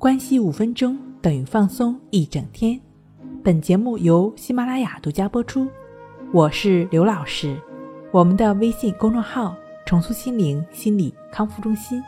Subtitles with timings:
[0.00, 2.80] 关系五分钟等于放松一整天。
[3.44, 5.68] 本节目由喜马拉雅独家播出。
[6.32, 7.54] 我是刘老师，
[8.10, 12.02] 我们的微信公众号“重塑心灵心理康复中心”。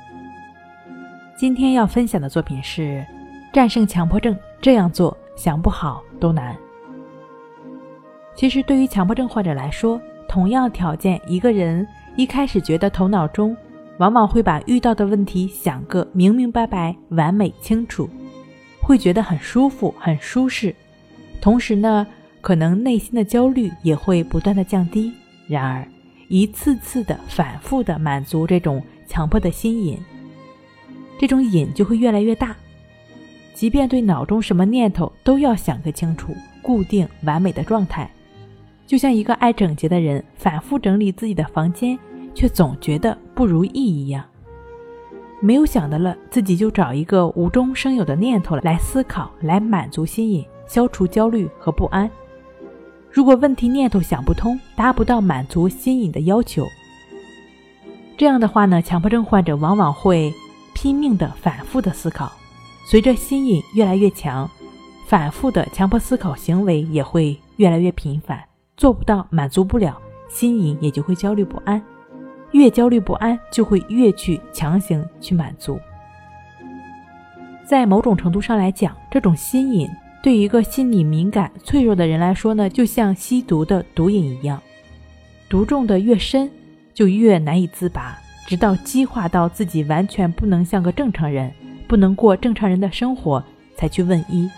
[1.37, 2.83] 今天要分享的作品是
[3.53, 6.57] 《战胜强迫症》，这样做想不好都难。
[8.35, 11.87] 其实，对于强迫症患者来说，同样条件，一个人
[12.17, 13.55] 一开始觉得头脑中
[14.03, 18.11] 往往会把遇到的问题想个明明白白、完美清楚，
[18.81, 20.75] 会觉得很舒服、很舒适。
[21.41, 22.05] 同时呢，
[22.41, 25.13] 可能内心的焦虑也会不断的降低。
[25.47, 25.87] 然而，
[26.27, 29.97] 一次次的反复的满足这种强迫的心瘾，
[31.17, 32.57] 这种瘾就会越来越大。
[33.55, 38.11] 即便对脑中什么念头都要想个清楚、固定、完美的状态。
[38.85, 41.97] 就像一个爱整洁的人，反复整理自己的房间，
[42.35, 44.25] 却总觉得不如意一样。
[45.41, 52.09] 没有想的了，自己就找一个无中生有的念头来思考，来满足心瘾，消除焦虑和不安。
[53.11, 56.65] 如果问题念头想不通，达不到满足心瘾的要求，
[58.17, 60.33] 这样的话呢，强迫症患者往往会
[60.75, 62.33] 拼命的反复的思考。
[62.87, 64.49] 随着心瘾越来越强，
[65.09, 68.41] 反复的强迫思考行为也会越来越频繁。
[68.77, 71.83] 做不到，满足不了，心瘾也就会焦虑不安，
[72.53, 75.79] 越焦虑不安，就会越去强行去满足。
[77.65, 79.89] 在某种程度上来讲，这种心瘾
[80.23, 84.61] 对一个心理敏感、脆弱的人来说呢，就像吸毒的毒瘾一样，
[85.49, 86.51] 毒中的越深，
[86.93, 91.51] 就越难以自拔，直到激化到自己完全不能像个正常人，
[91.89, 93.43] 不能过正常人的生活，
[93.77, 94.51] 才去问医。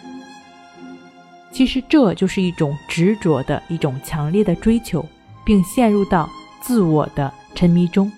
[1.53, 5.07] 其实这就是一种执着的一种强烈的追求，
[5.45, 6.29] 并陷入到
[6.61, 8.11] 自我的沉迷中。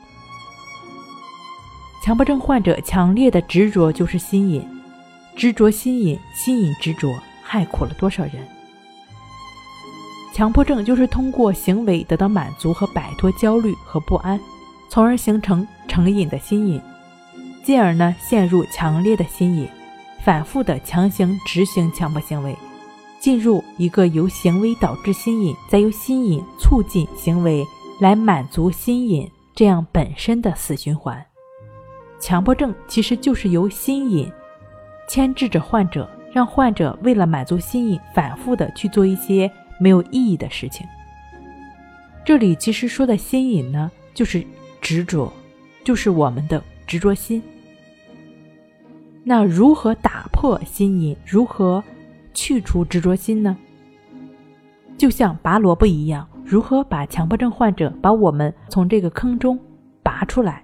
[2.04, 4.66] 强迫症患者强烈的执着就是心瘾，
[5.36, 7.12] 执着心瘾，心瘾执着，
[7.42, 8.34] 害苦了多少人？
[10.32, 14.38] 强迫症就是通过行为得到满足和摆脱焦虑和不安，
[14.88, 16.80] 从而形成成瘾的心瘾，
[17.64, 19.68] 进而呢陷入强烈的心瘾，
[20.22, 22.56] 反复的强行执行强迫行为。
[23.18, 27.66] 进入一个由行为导致心瘾，再由心瘾促进行为
[27.98, 31.26] 来满足心瘾这样本身的死循环。
[32.20, 34.30] 强迫症其实就是由心瘾
[35.08, 39.50] 牵制着患者，让患者为了满足心瘾，反复的去做一些
[39.80, 40.86] 没有意义的事情。
[42.24, 44.44] 这里其实说的心瘾呢，就是
[44.80, 45.32] 执着，
[45.82, 47.42] 就是我们的执着心。
[49.24, 51.16] 那如何打破心瘾？
[51.26, 51.82] 如何？
[52.34, 53.56] 去除执着心呢？
[54.98, 59.58] 就像拔萝卜一样，如何把强迫症患者把我们从这个坑中
[60.00, 60.62] 拔出来？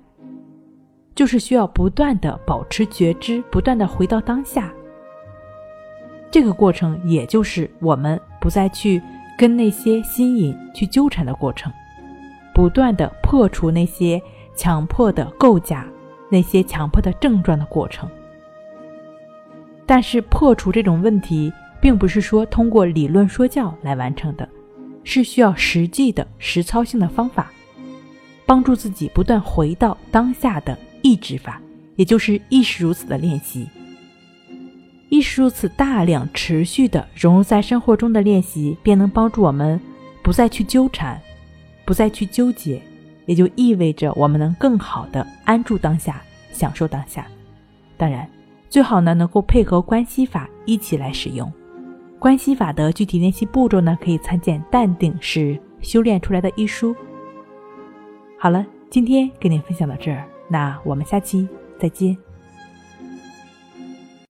[1.13, 4.73] 就是需要不断的保持觉知，不断的回到当下。
[6.31, 9.03] 这个过程，也就是我们不再去
[9.37, 11.73] 跟那些心瘾去纠缠的过程，
[12.55, 14.23] 不断的破除那些
[14.55, 15.85] 强迫的构架，
[16.31, 18.09] 那些强迫的症状的过程。
[19.85, 21.53] 但是破除这种问题。
[21.83, 24.49] 并不是说通过理论说教来完成的，
[25.05, 27.51] 是需要实际的实操性的方法，
[28.47, 31.61] 帮助自己不断回到当下的意志法，
[31.97, 33.67] 也就是意识如此的练习。
[35.09, 39.79] 意识如此大量持续的融入在生活中的练习，便能帮助我们
[40.23, 41.21] 不再去纠缠，
[41.85, 42.81] 不再去纠结，
[43.27, 47.27] 也就意味着我们能更好的安住当下，享受当下。
[47.99, 48.27] 当然，
[48.71, 51.53] 最好呢能够配合关系法一起来使用。
[52.23, 56.95] 关系法的具体练习步骤呢，可以参见《淡定是修炼出来的》医书。
[58.39, 61.49] 好了，今天跟您分享到这儿，那我们下期
[61.81, 62.17] 再见。